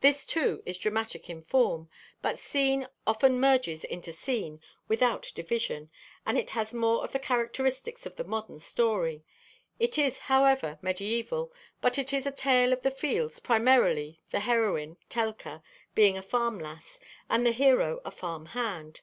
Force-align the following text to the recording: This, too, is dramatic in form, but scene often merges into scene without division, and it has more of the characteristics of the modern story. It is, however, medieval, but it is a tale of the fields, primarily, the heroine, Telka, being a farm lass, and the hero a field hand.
This, 0.00 0.26
too, 0.26 0.60
is 0.66 0.76
dramatic 0.76 1.30
in 1.30 1.40
form, 1.40 1.88
but 2.20 2.36
scene 2.36 2.88
often 3.06 3.38
merges 3.38 3.84
into 3.84 4.12
scene 4.12 4.60
without 4.88 5.30
division, 5.36 5.88
and 6.26 6.36
it 6.36 6.50
has 6.50 6.74
more 6.74 7.04
of 7.04 7.12
the 7.12 7.20
characteristics 7.20 8.04
of 8.04 8.16
the 8.16 8.24
modern 8.24 8.58
story. 8.58 9.22
It 9.78 9.96
is, 9.96 10.18
however, 10.18 10.80
medieval, 10.82 11.52
but 11.80 11.96
it 11.96 12.12
is 12.12 12.26
a 12.26 12.32
tale 12.32 12.72
of 12.72 12.82
the 12.82 12.90
fields, 12.90 13.38
primarily, 13.38 14.20
the 14.32 14.40
heroine, 14.40 14.96
Telka, 15.08 15.62
being 15.94 16.18
a 16.18 16.22
farm 16.22 16.58
lass, 16.58 16.98
and 17.30 17.46
the 17.46 17.52
hero 17.52 18.00
a 18.04 18.10
field 18.10 18.48
hand. 18.48 19.02